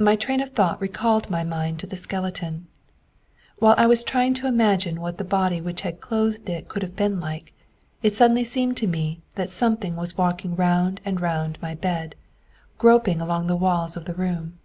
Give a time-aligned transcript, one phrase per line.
[0.00, 2.66] My train of thought recalled to my mind the skeleton.
[3.60, 6.96] While I was trying to imagine what the body which had clothed it could have
[6.96, 7.52] been like,
[8.02, 12.16] it suddenly seemed to me that something was walking round and round my bed,
[12.76, 14.58] groping along the walls of the room.